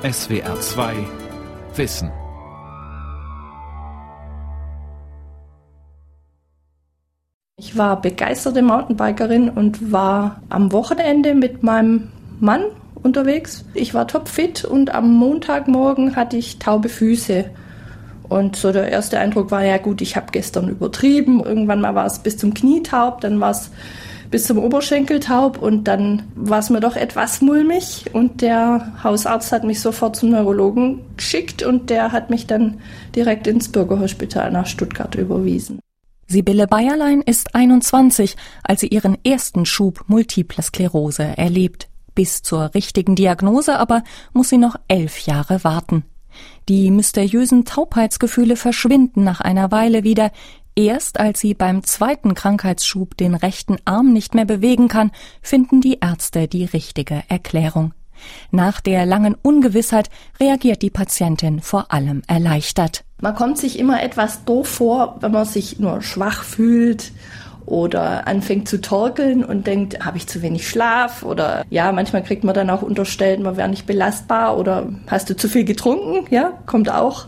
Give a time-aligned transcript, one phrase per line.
[0.00, 0.94] SWR 2
[1.74, 2.12] Wissen.
[7.56, 12.66] Ich war begeisterte Mountainbikerin und war am Wochenende mit meinem Mann
[13.02, 13.64] unterwegs.
[13.74, 17.46] Ich war topfit und am Montagmorgen hatte ich taube Füße.
[18.28, 21.42] Und so der erste Eindruck war, ja gut, ich habe gestern übertrieben.
[21.42, 23.72] Irgendwann mal war es bis zum Knie taub, dann war es
[24.30, 29.52] bis zum Oberschenkel taub und dann war es mir doch etwas mulmig und der Hausarzt
[29.52, 32.80] hat mich sofort zum Neurologen geschickt und der hat mich dann
[33.14, 35.80] direkt ins Bürgerhospital nach Stuttgart überwiesen.
[36.26, 41.88] Sibylle Bayerlein ist 21, als sie ihren ersten Schub Multiple Sklerose erlebt.
[42.14, 44.02] Bis zur richtigen Diagnose aber
[44.34, 46.04] muss sie noch elf Jahre warten.
[46.68, 50.30] Die mysteriösen Taubheitsgefühle verschwinden nach einer Weile wieder.
[50.78, 55.10] Erst als sie beim zweiten Krankheitsschub den rechten Arm nicht mehr bewegen kann,
[55.42, 57.94] finden die Ärzte die richtige Erklärung.
[58.52, 63.02] Nach der langen Ungewissheit reagiert die Patientin vor allem erleichtert.
[63.20, 67.10] Man kommt sich immer etwas doof vor, wenn man sich nur schwach fühlt
[67.66, 72.44] oder anfängt zu torkeln und denkt, habe ich zu wenig Schlaf oder ja, manchmal kriegt
[72.44, 76.52] man dann auch unterstellt, man wäre nicht belastbar oder hast du zu viel getrunken, ja,
[76.66, 77.26] kommt auch.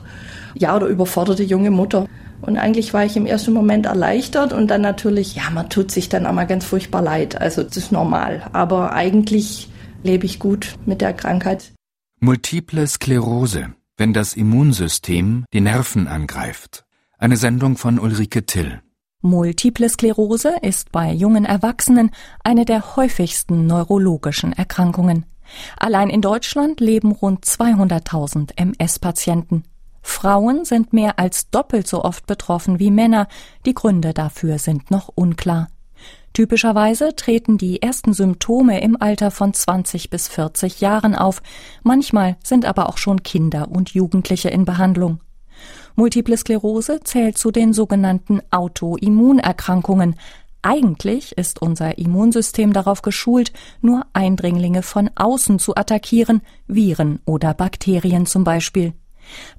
[0.55, 2.06] Ja, oder überforderte junge Mutter.
[2.43, 6.09] Und eigentlich war ich im ersten Moment erleichtert und dann natürlich, ja, man tut sich
[6.09, 7.41] dann auch mal ganz furchtbar leid.
[7.41, 8.49] Also das ist normal.
[8.53, 9.69] Aber eigentlich
[10.03, 11.73] lebe ich gut mit der Krankheit.
[12.21, 16.85] Multiple Sklerose, wenn das Immunsystem die Nerven angreift.
[17.19, 18.81] Eine Sendung von Ulrike Till.
[19.23, 22.11] Multiple Sklerose ist bei jungen Erwachsenen
[22.43, 25.27] eine der häufigsten neurologischen Erkrankungen.
[25.77, 29.65] Allein in Deutschland leben rund 200.000 MS-Patienten.
[30.03, 33.29] Frauen sind mehr als doppelt so oft betroffen wie Männer.
[33.67, 35.69] Die Gründe dafür sind noch unklar.
[36.33, 41.43] Typischerweise treten die ersten Symptome im Alter von 20 bis 40 Jahren auf.
[41.83, 45.21] Manchmal sind aber auch schon Kinder und Jugendliche in Behandlung.
[45.97, 50.15] Multiple Sklerose zählt zu den sogenannten Autoimmunerkrankungen.
[50.62, 58.27] Eigentlich ist unser Immunsystem darauf geschult, nur Eindringlinge von außen zu attackieren, Viren oder Bakterien
[58.27, 58.93] zum Beispiel.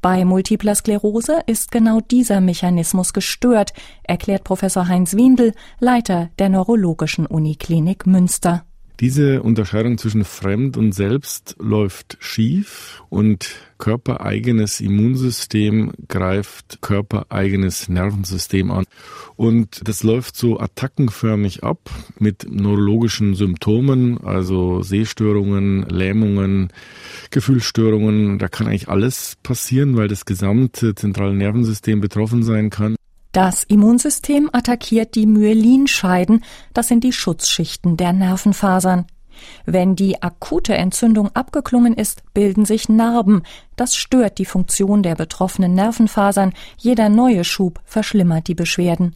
[0.02, 3.74] Bei multipler Sklerose ist genau dieser Mechanismus gestört,
[4.04, 8.66] erklärt Professor Heinz Windel, Leiter der Neurologischen Uniklinik Münster.
[9.02, 18.86] Diese Unterscheidung zwischen Fremd und Selbst läuft schief und körpereigenes Immunsystem greift körpereigenes Nervensystem an.
[19.36, 21.80] Und das läuft so attackenförmig ab
[22.20, 26.72] mit neurologischen Symptomen, also Sehstörungen, Lähmungen,
[27.32, 28.38] Gefühlsstörungen.
[28.38, 32.96] Da kann eigentlich alles passieren, weil das gesamte zentrale Nervensystem betroffen sein kann.
[33.32, 36.44] Das Immunsystem attackiert die Myelinscheiden,
[36.74, 39.06] das sind die Schutzschichten der Nervenfasern.
[39.66, 43.44] Wenn die akute Entzündung abgeklungen ist, bilden sich Narben.
[43.76, 46.54] Das stört die Funktion der betroffenen Nervenfasern.
[46.78, 49.16] Jeder neue Schub verschlimmert die Beschwerden.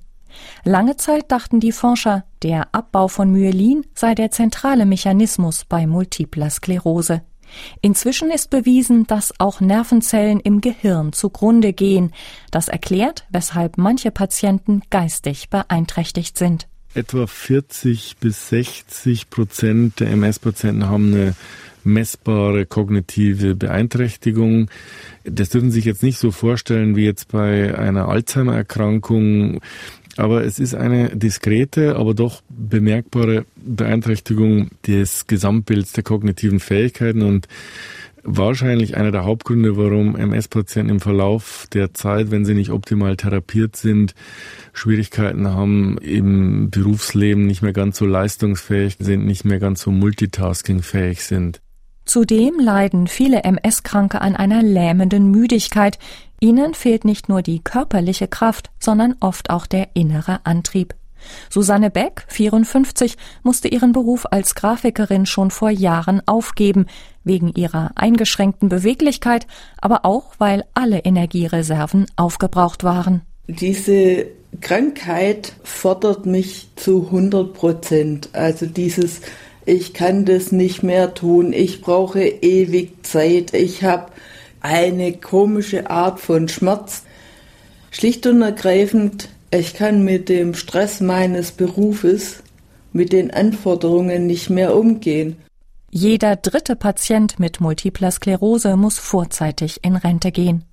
[0.63, 6.49] Lange Zeit dachten die Forscher, der Abbau von Myelin sei der zentrale Mechanismus bei multipler
[6.49, 7.21] Sklerose.
[7.81, 12.11] Inzwischen ist bewiesen, dass auch Nervenzellen im Gehirn zugrunde gehen.
[12.51, 16.67] Das erklärt, weshalb manche Patienten geistig beeinträchtigt sind.
[16.93, 21.35] Etwa 40 bis 60 Prozent der MS-Patienten haben eine
[21.85, 24.69] messbare kognitive Beeinträchtigung.
[25.23, 29.61] Das dürfen Sie sich jetzt nicht so vorstellen wie jetzt bei einer Alzheimer-Erkrankung.
[30.17, 37.47] Aber es ist eine diskrete, aber doch bemerkbare Beeinträchtigung des Gesamtbilds der kognitiven Fähigkeiten und
[38.25, 43.75] wahrscheinlich einer der Hauptgründe, warum MS-Patienten im Verlauf der Zeit, wenn sie nicht optimal therapiert
[43.75, 44.15] sind,
[44.73, 51.23] Schwierigkeiten haben im Berufsleben, nicht mehr ganz so leistungsfähig sind, nicht mehr ganz so multitaskingfähig
[51.23, 51.61] sind.
[52.05, 55.97] Zudem leiden viele MS-Kranke an einer lähmenden Müdigkeit.
[56.45, 60.93] Ihnen fehlt nicht nur die körperliche Kraft, sondern oft auch der innere Antrieb.
[61.49, 66.85] Susanne Beck, 54, musste ihren Beruf als Grafikerin schon vor Jahren aufgeben,
[67.23, 69.47] wegen ihrer eingeschränkten Beweglichkeit,
[69.81, 73.23] aber auch weil alle Energiereserven aufgebraucht waren.
[73.47, 74.27] Diese
[74.61, 78.29] Krankheit fordert mich zu 100 Prozent.
[78.33, 79.21] Also dieses
[79.65, 84.11] ich kann das nicht mehr tun, ich brauche ewig Zeit, ich habe
[84.65, 87.03] eine komische Art von Schmerz.
[87.91, 92.41] Schlicht und ergreifend, ich kann mit dem Stress meines Berufes,
[92.91, 95.37] mit den Anforderungen nicht mehr umgehen.
[95.91, 100.65] Jeder dritte Patient mit multipler Sklerose muss vorzeitig in Rente gehen.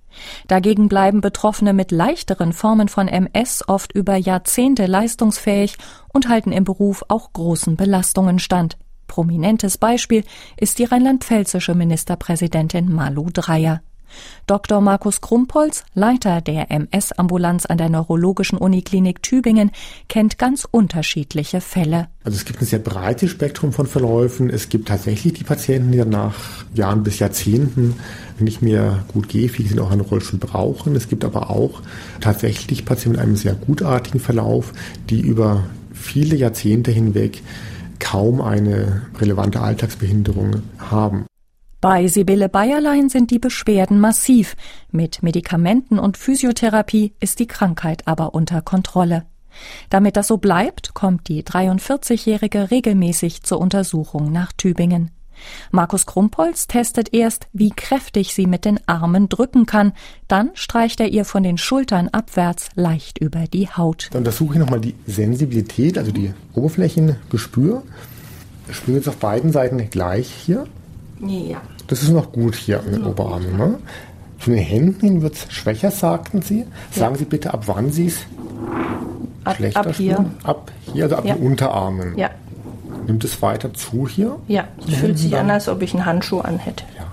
[0.49, 5.77] Dagegen bleiben Betroffene mit leichteren Formen von MS oft über Jahrzehnte leistungsfähig
[6.13, 8.77] und halten im Beruf auch großen Belastungen stand.
[9.13, 10.25] Prominentes Beispiel
[10.57, 13.83] ist die rheinland-pfälzische Ministerpräsidentin Malu Dreyer.
[14.47, 14.81] Dr.
[14.81, 19.71] Markus Krumpolz, Leiter der MS-Ambulanz an der Neurologischen Uniklinik Tübingen,
[20.09, 22.09] kennt ganz unterschiedliche Fälle.
[22.25, 24.49] Also es gibt ein sehr breites Spektrum von Verläufen.
[24.49, 27.97] Es gibt tatsächlich die Patienten, die nach Jahren bis Jahrzehnten
[28.39, 30.97] nicht mehr gut gehfähig sind, auch einen Rollstuhl brauchen.
[30.97, 31.83] Es gibt aber auch
[32.23, 34.73] tatsächlich Patienten mit einem sehr gutartigen Verlauf,
[35.11, 37.43] die über viele Jahrzehnte hinweg
[38.13, 41.25] kaum eine relevante Alltagsbehinderung haben.
[41.81, 44.55] Bei Sibylle Bayerlein sind die Beschwerden massiv.
[44.91, 49.25] Mit Medikamenten und Physiotherapie ist die Krankheit aber unter Kontrolle.
[49.89, 55.11] Damit das so bleibt, kommt die 43-Jährige regelmäßig zur Untersuchung nach Tübingen.
[55.71, 59.93] Markus Krumpholz testet erst, wie kräftig sie mit den Armen drücken kann.
[60.29, 64.09] Dann streicht er ihr von den Schultern abwärts leicht über die Haut.
[64.13, 67.83] Dann untersuche ich nochmal die Sensibilität, also die Oberflächengespür.
[68.69, 70.67] Ich spüre jetzt auf beiden Seiten gleich hier.
[71.21, 71.61] Ja.
[71.87, 73.57] Das ist noch gut hier an den Oberarmen.
[73.57, 73.79] Ne?
[74.39, 76.65] Von den Händen wird es schwächer, sagten Sie.
[76.91, 77.19] Sagen ja.
[77.19, 78.27] Sie bitte, ab wann Sie es
[79.55, 80.15] schlechter ab hier.
[80.15, 80.35] Spüren?
[80.43, 81.35] Ab hier, also ab ja.
[81.35, 82.17] den Unterarmen.
[82.19, 82.31] Ja.
[83.07, 84.39] Nimmt es weiter zu hier?
[84.49, 86.85] Ja, es fühlt sich an, als ob ich einen Handschuh anhätte.
[86.97, 87.07] Ja.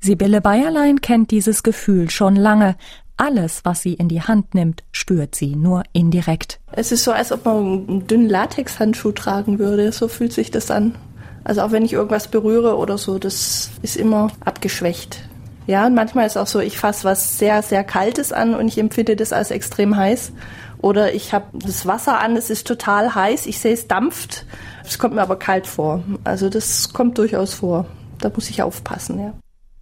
[0.00, 2.76] Sibylle Bayerlein kennt dieses Gefühl schon lange.
[3.16, 6.60] Alles, was sie in die Hand nimmt, spürt sie nur indirekt.
[6.72, 9.90] Es ist so, als ob man einen dünnen Latexhandschuh tragen würde.
[9.90, 10.94] So fühlt sich das an.
[11.42, 15.22] Also auch wenn ich irgendwas berühre oder so, das ist immer abgeschwächt.
[15.66, 18.78] Ja, und manchmal ist auch so, ich fasse was sehr, sehr Kaltes an und ich
[18.78, 20.32] empfinde das als extrem heiß.
[20.78, 24.44] Oder ich habe das Wasser an, es ist total heiß, ich sehe es dampft,
[24.86, 26.02] es kommt mir aber kalt vor.
[26.24, 27.86] Also das kommt durchaus vor.
[28.18, 29.34] Da muss ich aufpassen, ja.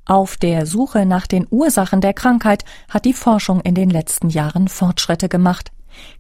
[0.07, 4.69] Auf der Suche nach den Ursachen der Krankheit hat die Forschung in den letzten Jahren
[4.69, 5.71] Fortschritte gemacht.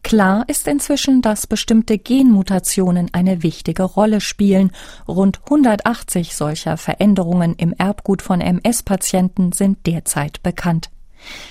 [0.02, 4.70] Klar ist inzwischen, dass bestimmte Genmutationen eine wichtige Rolle spielen.
[5.08, 10.90] Rund 180 solcher Veränderungen im Erbgut von MS-Patienten sind derzeit bekannt.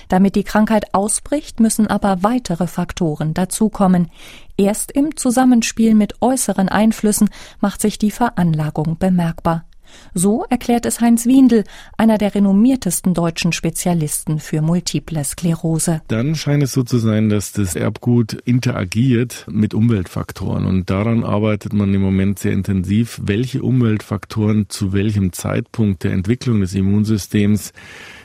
[0.08, 4.10] Damit die Krankheit ausbricht, müssen aber weitere Faktoren dazukommen.
[4.56, 7.30] Erst im Zusammenspiel mit äußeren Einflüssen
[7.60, 9.64] macht sich die Veranlagung bemerkbar.
[10.12, 11.64] So erklärt es Heinz Windel,
[11.96, 16.02] einer der renommiertesten deutschen Spezialisten für multiple Sklerose.
[16.08, 21.72] Dann scheint es so zu sein, dass das Erbgut interagiert mit Umweltfaktoren und daran arbeitet
[21.72, 27.72] man im Moment sehr intensiv, welche Umweltfaktoren zu welchem Zeitpunkt der Entwicklung des Immunsystems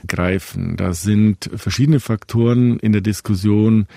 [0.07, 0.77] greifen.
[0.77, 3.87] Da sind verschiedene Faktoren in der Diskussion,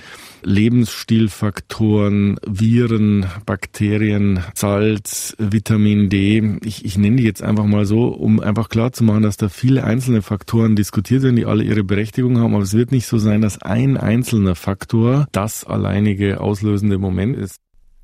[0.43, 6.59] Lebensstilfaktoren, Viren, Bakterien, Salz, Vitamin D.
[6.65, 9.49] Ich, ich nenne die jetzt einfach mal so, um einfach klar zu machen, dass da
[9.49, 12.55] viele einzelne Faktoren diskutiert werden, die alle ihre Berechtigung haben.
[12.55, 17.57] Aber es wird nicht so sein, dass ein einzelner Faktor das alleinige auslösende Moment ist.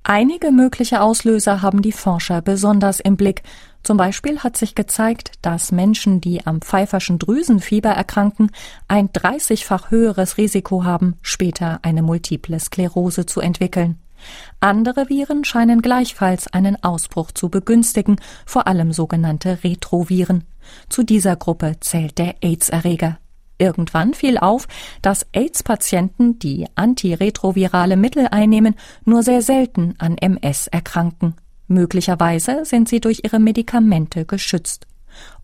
[0.05, 3.43] Einige mögliche Auslöser haben die Forscher besonders im Blick.
[3.83, 8.51] Zum Beispiel hat sich gezeigt, dass Menschen, die am pfeiferschen Drüsenfieber erkranken,
[8.87, 13.99] ein 30-fach höheres Risiko haben, später eine multiple Sklerose zu entwickeln.
[14.61, 20.45] Andere Viren scheinen gleichfalls einen Ausbruch zu begünstigen, vor allem sogenannte Retroviren.
[20.89, 23.19] Zu dieser Gruppe zählt der AIDS-Erreger.
[23.59, 24.69] Irgendwann fiel auf,
[25.03, 28.75] dass AIDS-Patienten, die antiretrovirale Mittel einnehmen,
[29.05, 31.35] nur sehr selten an MS erkranken.
[31.69, 34.87] Möglicherweise sind sie durch ihre Medikamente geschützt.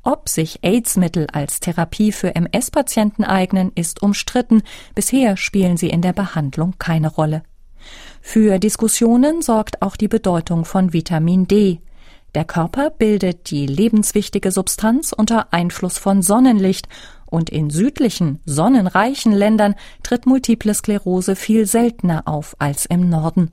[0.03, 4.63] Ob sich AIDS-Mittel als Therapie für MS-Patienten eignen, ist umstritten.
[4.95, 7.43] Bisher spielen sie in der Behandlung keine Rolle.
[8.21, 11.81] Für Diskussionen sorgt auch die Bedeutung von Vitamin D.
[12.35, 16.89] Der Körper bildet die lebenswichtige Substanz unter Einfluss von Sonnenlicht
[17.27, 23.51] und in südlichen, sonnenreichen Ländern tritt Multiple Sklerose viel seltener auf als im Norden.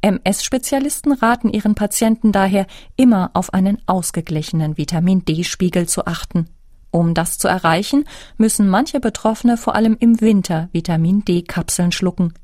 [0.00, 6.48] MS-Spezialisten raten ihren Patienten daher, immer auf einen ausgeglichenen Vitamin D-Spiegel zu achten.
[6.90, 8.04] Um das zu erreichen,
[8.38, 12.34] müssen manche Betroffene vor allem im Winter Vitamin D-Kapseln schlucken.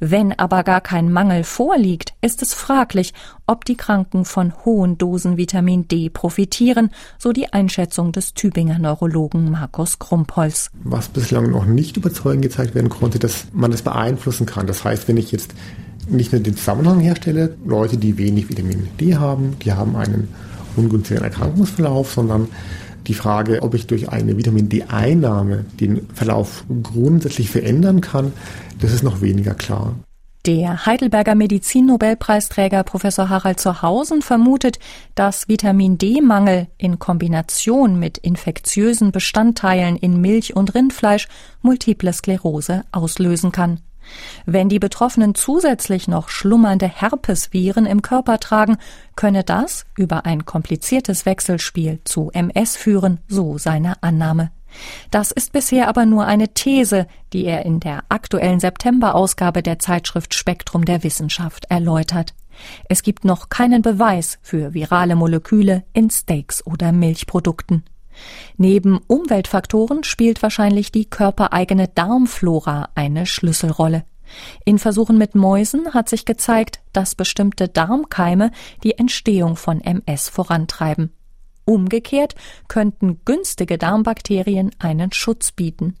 [0.00, 3.12] Wenn aber gar kein Mangel vorliegt, ist es fraglich,
[3.46, 9.50] ob die Kranken von hohen Dosen Vitamin D profitieren, so die Einschätzung des Tübinger Neurologen
[9.50, 10.70] Markus Krumpholz.
[10.84, 14.66] Was bislang noch nicht überzeugend gezeigt werden konnte, dass man das beeinflussen kann.
[14.66, 15.54] Das heißt, wenn ich jetzt
[16.08, 20.28] nicht nur den Zusammenhang herstelle, Leute, die wenig Vitamin D haben, die haben einen
[20.76, 22.48] ungünstigen Erkrankungsverlauf, sondern
[23.08, 28.32] die Frage, ob ich durch eine Vitamin D-Einnahme den Verlauf grundsätzlich verändern kann,
[28.80, 29.94] das ist noch weniger klar.
[30.46, 34.78] Der Heidelberger Medizinnobelpreisträger Professor Harald Zurhausen vermutet,
[35.14, 41.28] dass Vitamin D-Mangel in Kombination mit infektiösen Bestandteilen in Milch und Rindfleisch
[41.60, 43.80] multiple Sklerose auslösen kann.
[44.46, 48.78] Wenn die Betroffenen zusätzlich noch schlummernde Herpesviren im Körper tragen,
[49.16, 54.50] könne das über ein kompliziertes Wechselspiel zu MS führen, so seine Annahme.
[55.10, 60.34] Das ist bisher aber nur eine These, die er in der aktuellen September-Ausgabe der Zeitschrift
[60.34, 62.34] Spektrum der Wissenschaft erläutert.
[62.88, 67.84] Es gibt noch keinen Beweis für virale Moleküle in Steaks oder Milchprodukten.
[68.56, 74.04] Neben Umweltfaktoren spielt wahrscheinlich die körpereigene Darmflora eine Schlüsselrolle.
[74.64, 78.50] In Versuchen mit Mäusen hat sich gezeigt, dass bestimmte Darmkeime
[78.82, 81.12] die Entstehung von MS vorantreiben.
[81.64, 82.34] Umgekehrt
[82.66, 85.96] könnten günstige Darmbakterien einen Schutz bieten.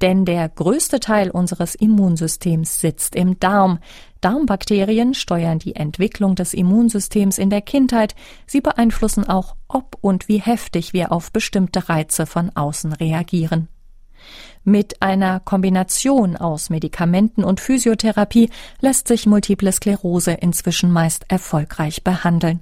[0.00, 3.78] Denn der größte Teil unseres Immunsystems sitzt im Darm.
[4.20, 8.14] Darmbakterien steuern die Entwicklung des Immunsystems in der Kindheit.
[8.46, 13.68] Sie beeinflussen auch, ob und wie heftig wir auf bestimmte Reize von außen reagieren.
[14.64, 22.60] Mit einer Kombination aus Medikamenten und Physiotherapie lässt sich Multiple Sklerose inzwischen meist erfolgreich behandeln.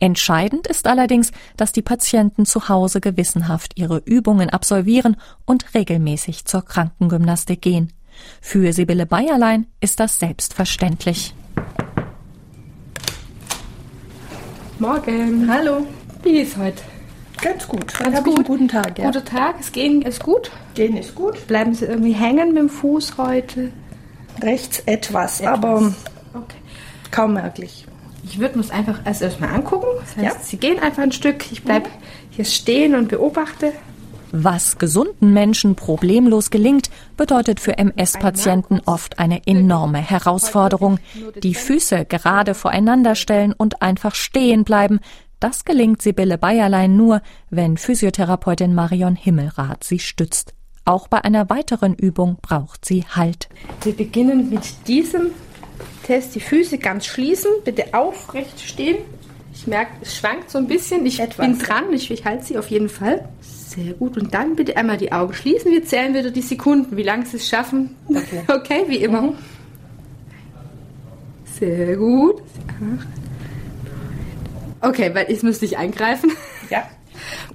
[0.00, 6.64] Entscheidend ist allerdings, dass die Patienten zu Hause gewissenhaft ihre Übungen absolvieren und regelmäßig zur
[6.64, 7.92] Krankengymnastik gehen.
[8.40, 11.34] Für Sibylle Bayerlein ist das selbstverständlich.
[14.78, 15.50] Morgen.
[15.52, 15.86] Hallo.
[16.22, 16.82] Wie ist heute?
[17.42, 17.94] Ganz gut.
[17.98, 18.36] Ganz gut.
[18.36, 19.06] einen guten Tag, ja.
[19.06, 19.56] Guter Tag.
[19.60, 20.52] Es gehen ist gut.
[20.74, 21.46] Gehen ist gut.
[21.46, 23.72] Bleiben Sie irgendwie hängen mit dem Fuß heute?
[24.40, 25.52] Rechts etwas, etwas.
[25.52, 25.94] aber
[26.34, 26.58] okay.
[27.10, 27.87] kaum merklich.
[28.28, 29.86] Ich würde mir es einfach erst erstmal angucken.
[30.00, 30.42] Das heißt, ja.
[30.42, 31.50] Sie gehen einfach ein Stück.
[31.50, 31.92] Ich bleibe mhm.
[32.30, 33.72] hier stehen und beobachte.
[34.30, 40.98] Was gesunden Menschen problemlos gelingt, bedeutet für MS-Patienten oft eine enorme Herausforderung.
[41.42, 45.00] Die Füße gerade voreinander stellen und einfach stehen bleiben.
[45.40, 50.52] Das gelingt Sibylle Bayerlein nur, wenn Physiotherapeutin Marion Himmelrath sie stützt.
[50.84, 53.48] Auch bei einer weiteren Übung braucht sie Halt.
[53.82, 55.30] Wir beginnen mit diesem
[56.08, 58.96] Test die Füße ganz schließen, bitte aufrecht stehen.
[59.52, 61.04] Ich merke, es schwankt so ein bisschen.
[61.04, 61.46] Ich Etwas.
[61.46, 63.28] bin dran, ich, ich halte sie auf jeden Fall.
[63.42, 64.16] Sehr gut.
[64.16, 65.70] Und dann bitte einmal die Augen schließen.
[65.70, 67.94] Wir zählen wieder die Sekunden, wie lange Sie es schaffen.
[68.08, 69.20] Okay, okay wie immer.
[69.20, 69.34] Mhm.
[71.58, 72.40] Sehr gut.
[74.80, 76.32] Okay, weil jetzt müsste ich eingreifen.
[76.70, 76.88] Ja.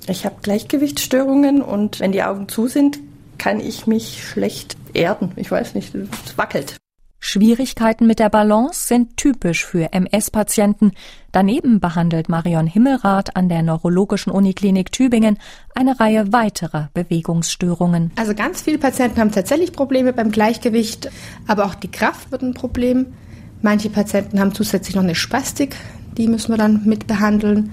[0.08, 3.00] Ich habe Gleichgewichtsstörungen und wenn die Augen zu sind,
[3.40, 5.32] kann ich mich schlecht erden.
[5.38, 6.78] Ich weiß nicht, es wackelt.
[7.26, 10.92] Schwierigkeiten mit der Balance sind typisch für MS-Patienten.
[11.32, 15.40] Daneben behandelt Marion Himmelrath an der Neurologischen Uniklinik Tübingen
[15.74, 18.12] eine Reihe weiterer Bewegungsstörungen.
[18.18, 21.10] Also ganz viele Patienten haben tatsächlich Probleme beim Gleichgewicht,
[21.48, 23.14] aber auch die Kraft wird ein Problem.
[23.62, 25.78] Manche Patienten haben zusätzlich noch eine Spastik,
[26.18, 27.72] die müssen wir dann mit behandeln.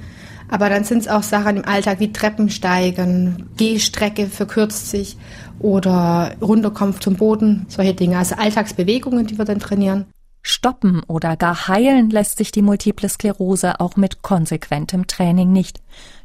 [0.49, 5.17] Aber dann sind es auch Sachen im Alltag wie Treppensteigen, Gehstrecke verkürzt sich
[5.61, 8.19] oder runterkommen zum Boden, solche Dinge.
[8.19, 10.07] Also Alltagsbewegungen, die wir dann trainieren.
[10.43, 15.81] Stoppen oder gar heilen lässt sich die Multiple Sklerose auch mit konsequentem Training nicht.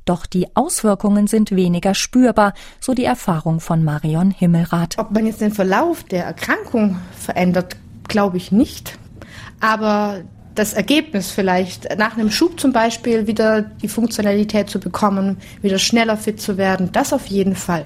[0.05, 4.97] Doch die Auswirkungen sind weniger spürbar, so die Erfahrung von Marion Himmelrath.
[4.97, 7.75] Ob man jetzt den Verlauf der Erkrankung verändert,
[8.07, 8.97] glaube ich nicht.
[9.59, 10.21] Aber
[10.53, 16.15] das Ergebnis vielleicht, nach einem Schub zum Beispiel wieder die Funktionalität zu bekommen, wieder schneller
[16.15, 17.85] fit zu werden, das auf jeden Fall.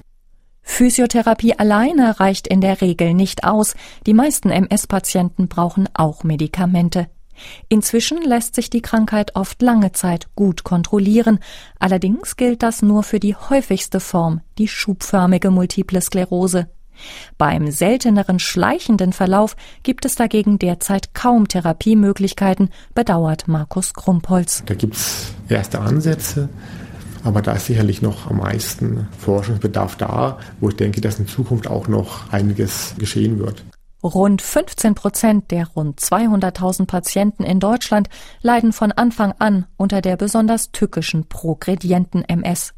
[0.62, 3.76] Physiotherapie alleine reicht in der Regel nicht aus.
[4.06, 7.08] Die meisten MS-Patienten brauchen auch Medikamente.
[7.70, 11.40] Inzwischen lässt sich die Krankheit oft lange Zeit gut kontrollieren.
[11.80, 16.68] Allerdings gilt das nur für die häufigste Form, die schubförmige Multiple Sklerose.
[17.38, 24.64] Beim selteneren schleichenden Verlauf gibt es dagegen derzeit kaum Therapiemöglichkeiten, bedauert Markus Krumpholz.
[24.66, 26.50] Da gibt es erste Ansätze,
[27.24, 31.68] aber da ist sicherlich noch am meisten Forschungsbedarf da, wo ich denke, dass in Zukunft
[31.68, 33.64] auch noch einiges geschehen wird.
[34.02, 38.08] Rund 15 Prozent der rund 200.000 Patienten in Deutschland
[38.42, 42.74] leiden von Anfang an unter der besonders tückischen progredienten MS.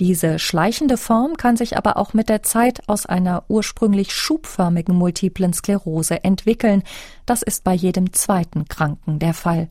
[0.00, 5.52] Diese schleichende Form kann sich aber auch mit der Zeit aus einer ursprünglich schubförmigen multiplen
[5.52, 6.82] Sklerose entwickeln.
[7.26, 9.68] Das ist bei jedem zweiten Kranken der Fall.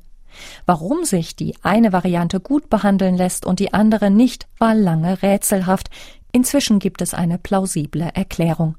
[0.66, 5.90] Warum sich die eine Variante gut behandeln lässt und die andere nicht, war lange rätselhaft.
[6.32, 8.76] Inzwischen gibt es eine plausible Erklärung.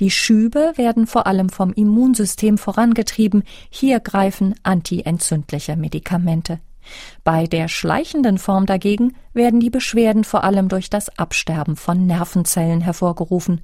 [0.00, 6.60] Die Schübe werden vor allem vom Immunsystem vorangetrieben, hier greifen antientzündliche Medikamente.
[7.24, 12.80] Bei der schleichenden Form dagegen werden die Beschwerden vor allem durch das Absterben von Nervenzellen
[12.80, 13.62] hervorgerufen.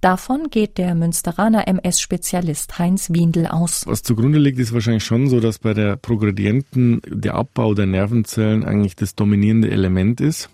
[0.00, 3.84] Davon geht der Münsteraner MS-Spezialist Heinz Windel aus.
[3.86, 8.64] Was zugrunde liegt, ist wahrscheinlich schon so, dass bei der Progredienten der Abbau der Nervenzellen
[8.64, 10.50] eigentlich das dominierende Element ist.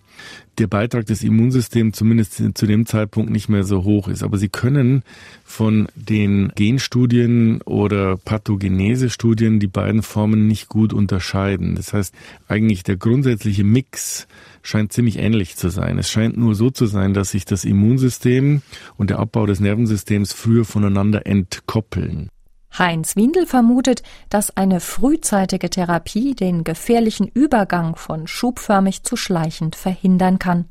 [0.59, 4.23] Der Beitrag des Immunsystems zumindest zu dem Zeitpunkt nicht mehr so hoch ist.
[4.23, 5.03] Aber sie können
[5.45, 11.75] von den Genstudien oder Pathogenese-Studien die beiden Formen nicht gut unterscheiden.
[11.75, 12.15] Das heißt,
[12.49, 14.27] eigentlich der grundsätzliche Mix
[14.63, 15.99] scheint ziemlich ähnlich zu sein.
[15.99, 18.63] Es scheint nur so zu sein, dass sich das Immunsystem
[18.97, 22.29] und der Abbau des Nervensystems früher voneinander entkoppeln.
[22.79, 30.39] Heinz Windel vermutet, dass eine frühzeitige Therapie den gefährlichen Übergang von schubförmig zu schleichend verhindern
[30.39, 30.67] kann.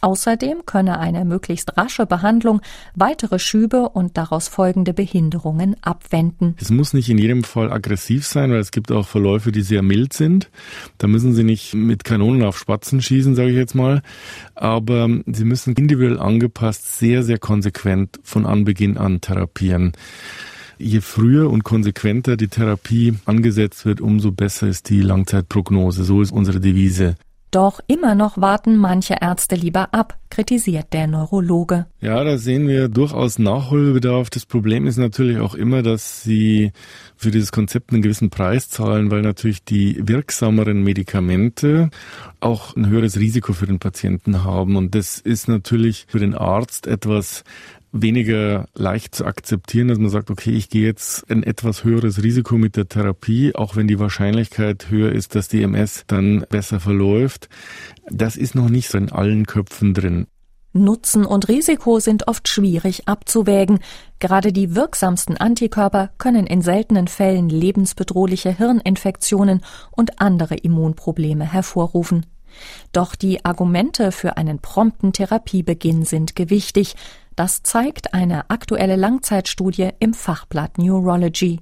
[0.00, 2.60] Außerdem könne eine möglichst rasche Behandlung
[2.96, 6.56] weitere Schübe und daraus folgende Behinderungen abwenden.
[6.60, 9.82] Es muss nicht in jedem Fall aggressiv sein, weil es gibt auch Verläufe, die sehr
[9.82, 10.50] mild sind.
[10.98, 14.02] Da müssen Sie nicht mit Kanonen auf Spatzen schießen, sage ich jetzt mal.
[14.56, 19.92] Aber Sie müssen individuell angepasst sehr, sehr konsequent von Anbeginn an therapieren
[20.82, 26.04] je früher und konsequenter die Therapie angesetzt wird, umso besser ist die Langzeitprognose.
[26.04, 27.16] So ist unsere Devise.
[27.52, 31.84] Doch immer noch warten manche Ärzte lieber ab, kritisiert der Neurologe.
[32.00, 34.30] Ja, da sehen wir durchaus Nachholbedarf.
[34.30, 36.72] Das Problem ist natürlich auch immer, dass sie
[37.14, 41.90] für dieses Konzept einen gewissen Preis zahlen, weil natürlich die wirksameren Medikamente
[42.40, 44.76] auch ein höheres Risiko für den Patienten haben.
[44.76, 47.44] Und das ist natürlich für den Arzt etwas
[47.92, 52.56] weniger leicht zu akzeptieren, dass man sagt, okay, ich gehe jetzt ein etwas höheres Risiko
[52.56, 57.48] mit der Therapie, auch wenn die Wahrscheinlichkeit höher ist, dass die MS dann besser verläuft.
[58.10, 60.26] Das ist noch nicht so in allen Köpfen drin.
[60.74, 63.80] Nutzen und Risiko sind oft schwierig abzuwägen.
[64.20, 72.24] Gerade die wirksamsten Antikörper können in seltenen Fällen lebensbedrohliche Hirninfektionen und andere Immunprobleme hervorrufen.
[72.92, 76.94] Doch die Argumente für einen prompten Therapiebeginn sind gewichtig.
[77.36, 81.60] Das zeigt eine aktuelle Langzeitstudie im Fachblatt Neurology.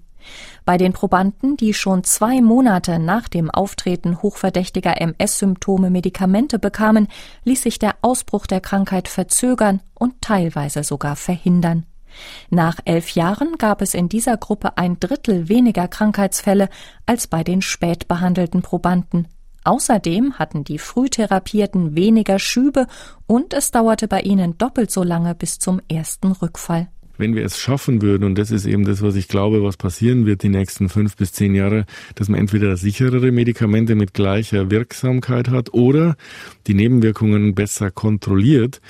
[0.65, 7.09] Bei den Probanden, die schon zwei Monate nach dem Auftreten hochverdächtiger MS-Symptome Medikamente bekamen,
[7.45, 11.87] ließ sich der Ausbruch der Krankheit verzögern und teilweise sogar verhindern.
[12.50, 16.69] Nach elf Jahren gab es in dieser Gruppe ein Drittel weniger Krankheitsfälle
[17.07, 19.29] als bei den spät behandelten Probanden.
[19.64, 22.87] Außerdem hatten die Frühtherapierten weniger Schübe
[23.26, 26.88] und es dauerte bei ihnen doppelt so lange bis zum ersten Rückfall.
[27.19, 30.25] Wenn wir es schaffen würden, und das ist eben das, was ich glaube, was passieren
[30.25, 35.51] wird die nächsten fünf bis zehn Jahre, dass man entweder sicherere Medikamente mit gleicher Wirksamkeit
[35.51, 36.16] hat oder
[36.66, 38.81] die Nebenwirkungen besser kontrolliert,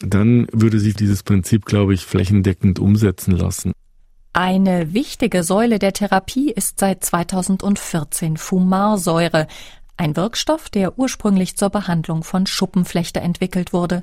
[0.00, 3.72] dann würde sich dieses Prinzip, glaube ich, flächendeckend umsetzen lassen.
[4.32, 9.46] Eine wichtige Säule der Therapie ist seit 2014 Fumarsäure,
[9.96, 14.02] ein Wirkstoff, der ursprünglich zur Behandlung von Schuppenflechte entwickelt wurde.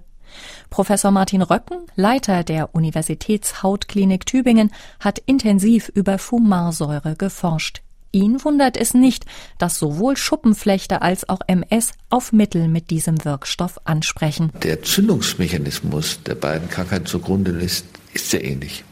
[0.70, 7.82] Professor Martin Röcken, Leiter der Universitätshautklinik Tübingen, hat intensiv über Fumarsäure geforscht.
[8.12, 9.26] Ihn wundert es nicht,
[9.58, 14.52] dass sowohl Schuppenflechte als auch MS auf Mittel mit diesem Wirkstoff ansprechen.
[14.62, 18.84] Der Zündungsmechanismus der beiden Krankheiten zugrunde ist, ist sehr ähnlich.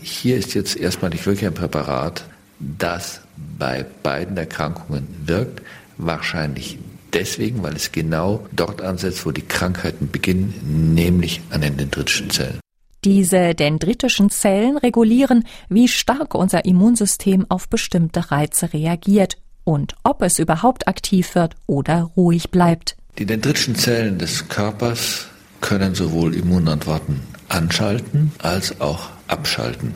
[0.00, 2.24] Hier ist jetzt erstmal nicht wirklich ein Präparat,
[2.58, 3.20] das
[3.58, 5.62] bei beiden Erkrankungen wirkt,
[5.98, 6.78] Wahrscheinlich
[7.12, 12.60] deswegen, weil es genau dort ansetzt, wo die Krankheiten beginnen, nämlich an den dendritischen Zellen.
[13.04, 20.38] Diese dendritischen Zellen regulieren, wie stark unser Immunsystem auf bestimmte Reize reagiert und ob es
[20.38, 22.96] überhaupt aktiv wird oder ruhig bleibt.
[23.18, 25.28] Die dendritischen Zellen des Körpers
[25.60, 29.94] können sowohl Immunantworten anschalten als auch abschalten.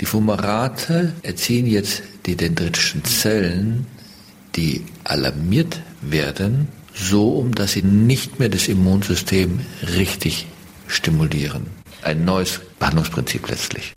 [0.00, 3.86] Die Fumarate erziehen jetzt die dendritischen Zellen
[4.56, 9.60] die alarmiert werden, so um dass sie nicht mehr das Immunsystem
[9.96, 10.46] richtig
[10.86, 11.66] stimulieren.
[12.02, 13.92] Ein neues Behandlungsprinzip letztlich.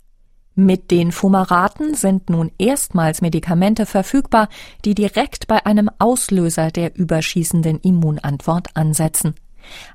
[0.56, 4.48] Mit den Fumaraten sind nun erstmals Medikamente verfügbar,
[4.84, 9.34] die direkt bei einem Auslöser der überschießenden Immunantwort ansetzen.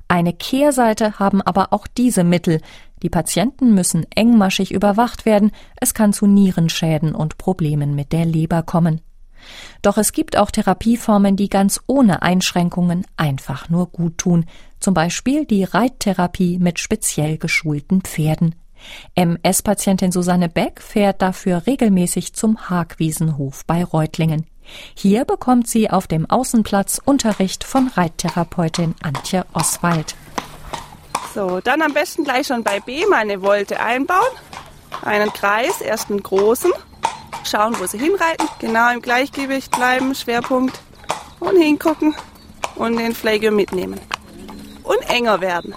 [0.08, 2.60] Eine Kehrseite haben aber auch diese Mittel.
[3.02, 8.62] Die Patienten müssen engmaschig überwacht werden, es kann zu Nierenschäden und Problemen mit der Leber
[8.62, 9.00] kommen.
[9.82, 14.46] Doch es gibt auch Therapieformen, die ganz ohne Einschränkungen einfach nur gut tun,
[14.78, 18.54] zum Beispiel die Reittherapie mit speziell geschulten Pferden.
[19.14, 24.46] MS-Patientin Susanne Beck fährt dafür regelmäßig zum Hagwiesenhof bei Reutlingen.
[24.94, 30.14] Hier bekommt sie auf dem Außenplatz Unterricht von Reittherapeutin Antje Oswald.
[31.34, 34.18] So, dann am besten gleich schon bei B mal eine Wolte einbauen.
[35.02, 36.72] Einen Kreis, erst einen großen
[37.44, 40.78] schauen, wo sie hinreiten, genau im Gleichgewicht bleiben, Schwerpunkt
[41.40, 42.14] und hingucken
[42.76, 44.00] und den Pflege mitnehmen.
[44.82, 45.74] Und enger werden.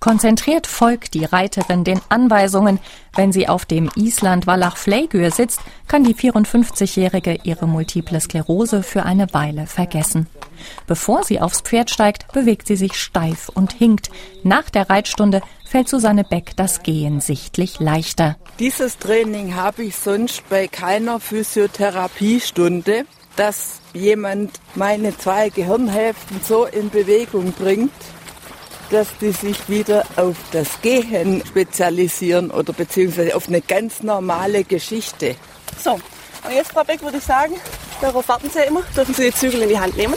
[0.00, 2.78] Konzentriert folgt die Reiterin den Anweisungen.
[3.14, 9.04] Wenn sie auf dem Island Wallach Fleigür sitzt, kann die 54-Jährige ihre multiple Sklerose für
[9.04, 10.26] eine Weile vergessen.
[10.86, 14.10] Bevor sie aufs Pferd steigt, bewegt sie sich steif und hinkt.
[14.42, 18.36] Nach der Reitstunde fällt Susanne Beck das Gehen sichtlich leichter.
[18.58, 23.04] Dieses Training habe ich sonst bei keiner Physiotherapiestunde,
[23.36, 27.92] dass jemand meine zwei Gehirnhälften so in Bewegung bringt,
[28.90, 35.36] dass die sich wieder auf das Gehen spezialisieren oder beziehungsweise auf eine ganz normale Geschichte.
[35.82, 37.54] So, und jetzt, Frau Beck, würde ich sagen,
[38.00, 40.14] darauf warten Sie ja immer, dürfen Sie die Zügel in die Hand nehmen.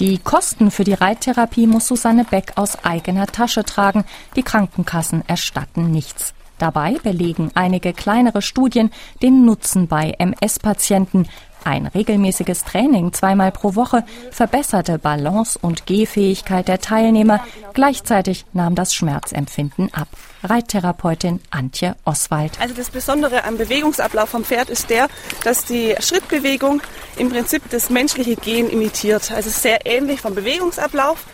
[0.00, 4.04] Die Kosten für die Reittherapie muss Susanne Beck aus eigener Tasche tragen.
[4.34, 6.32] Die Krankenkassen erstatten nichts.
[6.58, 8.90] Dabei belegen einige kleinere Studien
[9.22, 11.28] den Nutzen bei MS-Patienten.
[11.64, 17.44] Ein regelmäßiges Training zweimal pro Woche verbesserte Balance und Gehfähigkeit der Teilnehmer.
[17.74, 20.08] Gleichzeitig nahm das Schmerzempfinden ab.
[20.42, 22.58] Reittherapeutin Antje Oswald.
[22.60, 25.08] Also das Besondere am Bewegungsablauf vom Pferd ist der,
[25.44, 26.80] dass die Schrittbewegung
[27.16, 29.30] im Prinzip das menschliche Gehen imitiert.
[29.32, 31.24] Also sehr ähnlich vom Bewegungsablauf.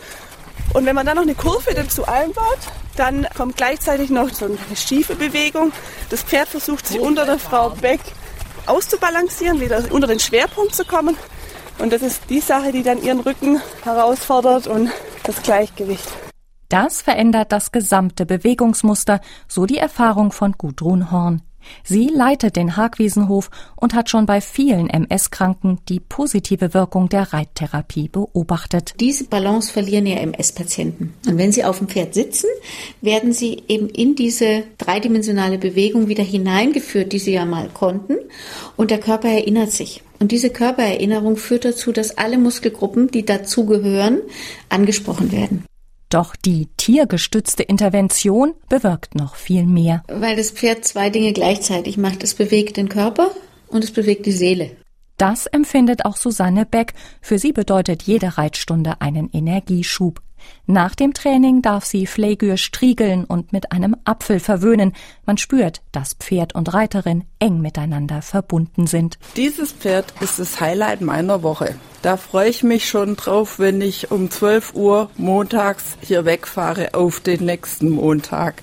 [0.74, 2.58] Und wenn man dann noch eine Kurve dazu einbaut,
[2.96, 5.72] dann kommt gleichzeitig noch so eine schiefe Bewegung.
[6.10, 8.00] Das Pferd versucht sich unter der Frau Beck
[8.68, 11.16] auszubalancieren, wieder unter den Schwerpunkt zu kommen.
[11.78, 14.90] Und das ist die Sache, die dann ihren Rücken herausfordert und
[15.24, 16.08] das Gleichgewicht.
[16.68, 21.42] Das verändert das gesamte Bewegungsmuster, so die Erfahrung von Gudrun Horn.
[21.84, 28.08] Sie leitet den Hagwiesenhof und hat schon bei vielen MS-Kranken die positive Wirkung der Reittherapie
[28.08, 28.94] beobachtet.
[29.00, 31.14] Diese Balance verlieren ja MS-Patienten.
[31.26, 32.48] Und wenn sie auf dem Pferd sitzen,
[33.00, 38.16] werden sie eben in diese dreidimensionale Bewegung wieder hineingeführt, die sie ja mal konnten.
[38.76, 40.02] Und der Körper erinnert sich.
[40.18, 44.20] Und diese Körpererinnerung führt dazu, dass alle Muskelgruppen, die dazugehören,
[44.68, 45.64] angesprochen werden.
[46.08, 50.02] Doch die tiergestützte Intervention bewirkt noch viel mehr.
[50.08, 52.22] Weil das Pferd zwei Dinge gleichzeitig macht.
[52.22, 53.30] Es bewegt den Körper
[53.68, 54.70] und es bewegt die Seele.
[55.16, 56.92] Das empfindet auch Susanne Beck.
[57.20, 60.20] Für sie bedeutet jede Reitstunde einen Energieschub.
[60.66, 64.92] Nach dem Training darf sie Flegür striegeln und mit einem Apfel verwöhnen.
[65.24, 69.18] Man spürt, dass Pferd und Reiterin eng miteinander verbunden sind.
[69.36, 71.76] Dieses Pferd ist das Highlight meiner Woche.
[72.02, 77.20] Da freue ich mich schon drauf, wenn ich um 12 Uhr montags hier wegfahre auf
[77.20, 78.62] den nächsten Montag.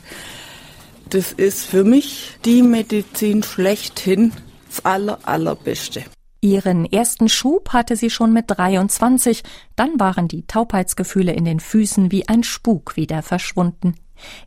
[1.09, 4.33] Das ist für mich die Medizin schlechthin
[4.67, 6.03] das aller, allerbeste.
[6.43, 9.43] Ihren ersten Schub hatte sie schon mit 23,
[9.77, 13.95] dann waren die Taubheitsgefühle in den Füßen wie ein Spuk wieder verschwunden.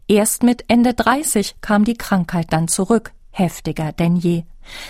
[0.07, 4.45] Erst mit Ende 30 kam die Krankheit dann zurück, heftiger denn je.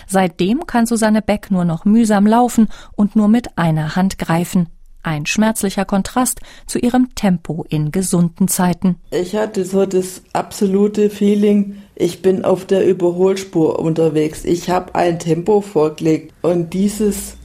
[0.09, 2.67] Seitdem kann Susanne Beck nur noch mühsam laufen
[2.97, 4.69] und nur mit einer Hand greifen.
[5.07, 8.97] Ein schmerzlicher Kontrast zu ihrem Tempo in gesunden Zeiten.
[9.13, 14.45] Ich hatte so das absolute Feeling, ich bin auf der Überholspur unterwegs.
[14.45, 17.37] Ich habe ein Tempo vorgelegt und dieses,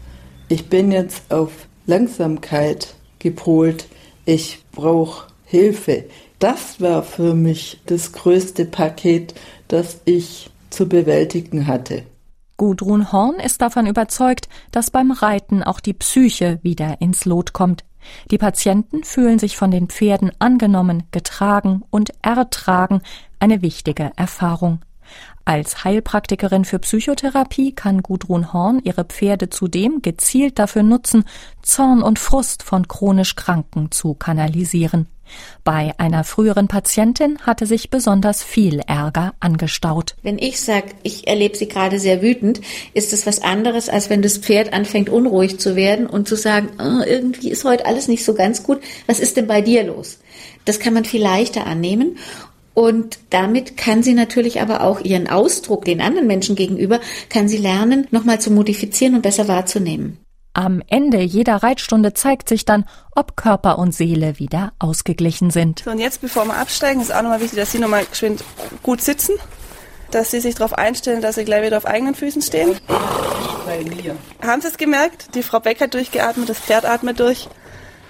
[0.50, 1.52] ich bin jetzt auf
[1.86, 3.88] Langsamkeit gepolt.
[4.26, 6.06] Ich brauche Hilfe.
[6.40, 9.36] Das war für mich das größte Paket,
[9.68, 12.06] das ich zu bewältigen hatte.
[12.62, 17.86] Gudrun Horn ist davon überzeugt, dass beim Reiten auch die Psyche wieder ins Lot kommt.
[18.30, 23.02] Die Patienten fühlen sich von den Pferden angenommen, getragen und ertragen,
[23.40, 24.82] eine wichtige Erfahrung.
[25.44, 31.24] Als Heilpraktikerin für Psychotherapie kann Gudrun Horn ihre Pferde zudem gezielt dafür nutzen,
[31.64, 35.08] Zorn und Frust von chronisch Kranken zu kanalisieren.
[35.64, 40.16] Bei einer früheren Patientin hatte sich besonders viel Ärger angestaut.
[40.24, 42.62] Wenn ich sage, ich erlebe sie gerade sehr wütend,
[42.94, 46.70] ist es was anderes, als wenn das Pferd anfängt unruhig zu werden und zu sagen,
[46.80, 48.82] oh, irgendwie ist heute alles nicht so ganz gut.
[49.08, 50.20] Was ist denn bei dir los?
[50.66, 52.18] Das kann man viel leichter annehmen.
[52.74, 57.58] Und damit kann sie natürlich aber auch ihren Ausdruck den anderen Menschen gegenüber, kann sie
[57.58, 60.18] lernen, nochmal zu modifizieren und besser wahrzunehmen.
[60.54, 62.86] Am Ende jeder Reitstunde zeigt sich dann,
[63.16, 65.84] ob Körper und Seele wieder ausgeglichen sind.
[65.86, 68.44] So, und jetzt, bevor wir absteigen, ist auch nochmal wichtig, dass Sie nochmal geschwind
[68.84, 69.36] gut sitzen,
[70.12, 72.76] dass Sie sich darauf einstellen, dass Sie gleich wieder auf eigenen Füßen stehen.
[74.42, 75.36] Haben Sie es gemerkt?
[75.36, 77.48] Die Frau Beck hat durchgeatmet, das Pferd atmet durch.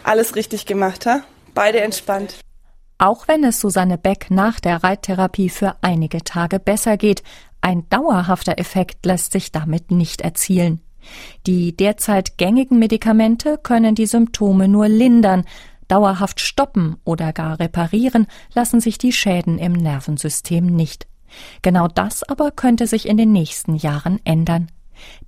[0.03, 1.21] Alles richtig gemacht, ha?
[1.53, 2.39] Beide entspannt.
[2.97, 7.21] Auch wenn es Susanne Beck nach der Reittherapie für einige Tage besser geht,
[7.61, 10.81] ein dauerhafter Effekt lässt sich damit nicht erzielen.
[11.47, 15.45] Die derzeit gängigen Medikamente können die Symptome nur lindern,
[15.87, 21.07] dauerhaft stoppen oder gar reparieren lassen sich die Schäden im Nervensystem nicht.
[21.61, 24.67] Genau das aber könnte sich in den nächsten Jahren ändern.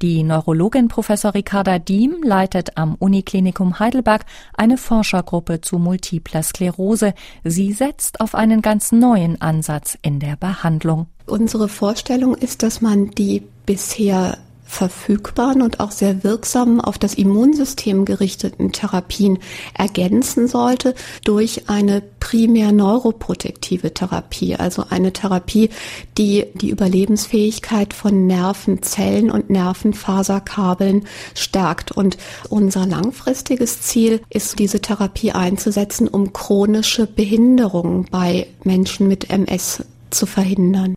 [0.02, 7.14] Die Neurologin Professor Ricarda Diem leitet am Uniklinikum Heidelberg eine Forschergruppe zu multipler Sklerose.
[7.44, 11.08] Sie setzt auf einen ganz neuen Ansatz in der Behandlung.
[11.26, 18.06] Unsere Vorstellung ist, dass man die bisher verfügbaren und auch sehr wirksamen auf das Immunsystem
[18.06, 19.40] gerichteten Therapien
[19.74, 25.70] ergänzen sollte durch eine primär neuroprotektive Therapie, also eine Therapie,
[26.18, 31.92] die die Überlebensfähigkeit von Nervenzellen und Nervenfaserkabeln stärkt.
[31.92, 32.18] Und
[32.50, 40.26] unser langfristiges Ziel ist, diese Therapie einzusetzen, um chronische Behinderungen bei Menschen mit MS zu
[40.26, 40.96] verhindern.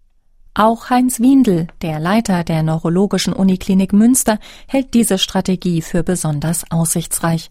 [0.58, 7.50] Auch Heinz Windel, der Leiter der Neurologischen Uniklinik Münster, hält diese Strategie für besonders aussichtsreich.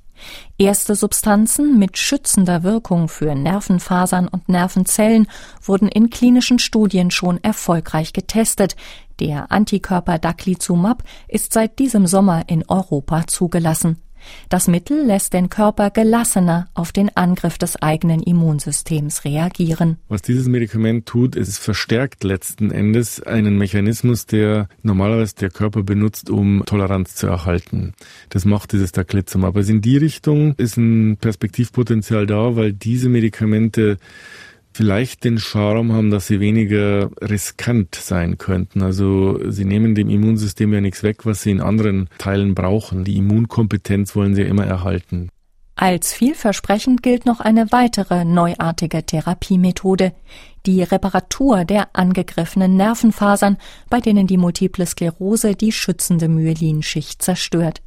[0.58, 5.28] Erste Substanzen mit schützender Wirkung für Nervenfasern und Nervenzellen
[5.62, 8.76] wurden in klinischen Studien schon erfolgreich getestet.
[9.20, 14.02] Der Antikörper Daclizumab ist seit diesem Sommer in Europa zugelassen.
[14.50, 19.98] Das Mittel lässt den Körper gelassener auf den Angriff des eigenen Immunsystems reagieren.
[20.10, 26.30] Was dieses Medikament tut, es verstärkt letzten Endes einen Mechanismus, der normalerweise der Körper benutzt,
[26.30, 27.94] um Toleranz zu erhalten.
[28.30, 29.56] Das macht dieses Daclizumab.
[29.56, 33.98] Aber in die Richtung ist ein Perspektivpotenzial da, weil diese Medikamente
[34.76, 38.82] vielleicht den Charme haben, dass sie weniger riskant sein könnten.
[38.82, 43.06] Also sie nehmen dem Immunsystem ja nichts weg, was sie in anderen Teilen brauchen.
[43.06, 45.30] Die Immunkompetenz wollen sie ja immer erhalten.
[45.78, 50.14] Als vielversprechend gilt noch eine weitere neuartige Therapiemethode,
[50.66, 53.58] die Reparatur der angegriffenen Nervenfasern,
[53.90, 57.82] bei denen die multiple Sklerose die schützende Myelinschicht zerstört.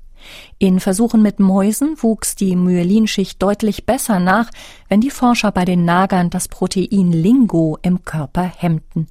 [0.58, 4.50] In Versuchen mit Mäusen wuchs die Myelinschicht deutlich besser nach,
[4.88, 9.08] wenn die Forscher bei den Nagern das Protein Lingo im Körper hemmten.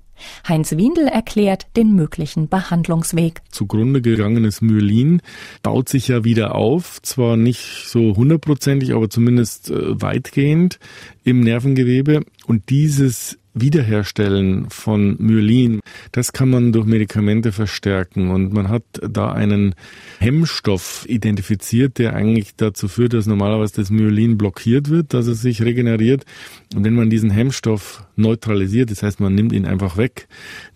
[0.47, 3.41] Heinz Windel erklärt den möglichen Behandlungsweg.
[3.51, 5.21] Zugrunde gegangenes Myelin
[5.63, 10.80] baut sich ja wieder auf, zwar nicht so hundertprozentig, aber zumindest äh, weitgehend
[11.23, 12.21] im Nervengewebe.
[12.45, 15.79] Und dieses Wiederherstellen von Myelin,
[16.11, 18.29] das kann man durch Medikamente verstärken.
[18.29, 19.75] Und man hat da einen
[20.19, 25.61] Hemmstoff identifiziert, der eigentlich dazu führt, dass normalerweise das Myelin blockiert wird, dass es sich
[25.61, 26.25] regeneriert.
[26.75, 30.27] Und wenn man diesen Hemmstoff neutralisiert, das heißt, man nimmt ihn einfach weg,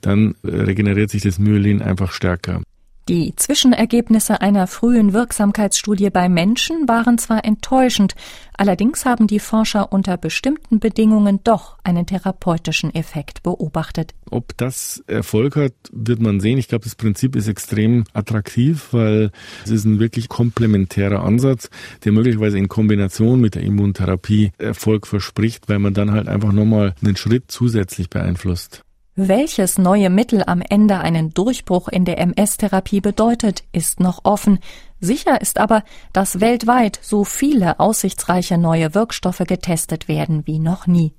[0.01, 2.61] dann regeneriert sich das Myelin einfach stärker.
[3.09, 8.13] Die Zwischenergebnisse einer frühen Wirksamkeitsstudie bei Menschen waren zwar enttäuschend,
[8.53, 14.13] allerdings haben die Forscher unter bestimmten Bedingungen doch einen therapeutischen Effekt beobachtet.
[14.29, 16.59] Ob das Erfolg hat, wird man sehen.
[16.59, 19.31] Ich glaube, das Prinzip ist extrem attraktiv, weil
[19.65, 21.71] es ist ein wirklich komplementärer Ansatz,
[22.05, 26.93] der möglicherweise in Kombination mit der Immuntherapie Erfolg verspricht, weil man dann halt einfach nochmal
[27.01, 28.83] einen Schritt zusätzlich beeinflusst.
[29.23, 34.57] Welches neue Mittel am Ende einen Durchbruch in der MS-Therapie bedeutet, ist noch offen.
[34.99, 41.13] Sicher ist aber, dass weltweit so viele aussichtsreiche neue Wirkstoffe getestet werden wie noch nie.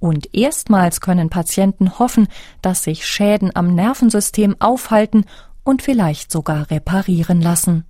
[0.00, 2.26] Und erstmals können Patienten hoffen,
[2.62, 5.24] dass sich Schäden am Nervensystem aufhalten
[5.62, 7.86] und vielleicht sogar reparieren lassen.